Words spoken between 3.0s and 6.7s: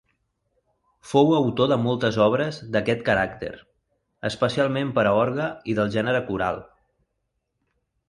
caràcter, especialment per a orgue i del gènere coral.